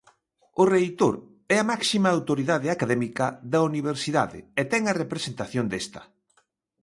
[0.61, 1.15] O reitor
[1.53, 6.01] é a máxima autoridade académica da universidade e ten a representación desta.